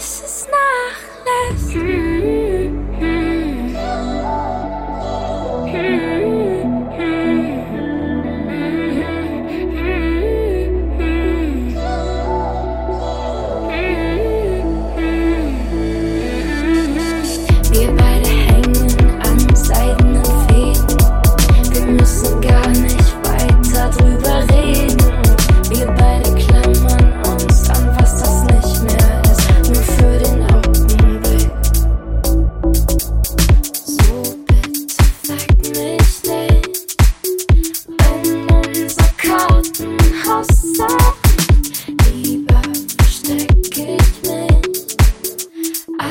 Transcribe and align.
precious 0.00 0.46
necklace. 0.46 1.74
Mm. 1.74 2.19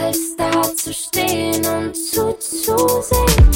als 0.02 0.36
da 0.38 0.62
zu 0.76 0.94
stehen 0.94 1.66
und 1.66 1.96
zuzusehen. 1.96 3.49